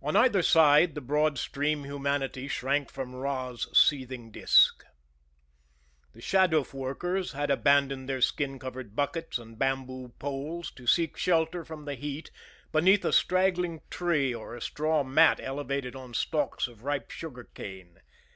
[0.00, 4.84] On either side the broad stream humanity shrank from Ra's seething disc.
[6.12, 11.64] The shaduf workers had abandoned their skin covered buckets and bamboo poles to seek shelter
[11.64, 12.30] from the heat
[12.70, 17.98] beneath a straggling tree or a straw mat elevated on stalks of ripe sugar cane.